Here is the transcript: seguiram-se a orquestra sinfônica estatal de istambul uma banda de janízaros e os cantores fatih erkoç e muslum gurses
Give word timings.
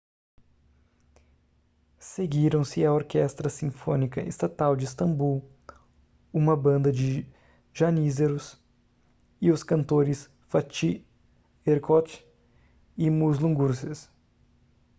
seguiram-se 1.99 2.83
a 2.83 2.91
orquestra 2.91 3.49
sinfônica 3.51 4.19
estatal 4.23 4.75
de 4.75 4.85
istambul 4.85 5.47
uma 6.33 6.57
banda 6.57 6.91
de 6.91 7.23
janízaros 7.71 8.59
e 9.39 9.51
os 9.51 9.61
cantores 9.61 10.27
fatih 10.49 11.05
erkoç 11.63 12.25
e 12.97 13.11
muslum 13.11 13.53
gurses 13.53 14.09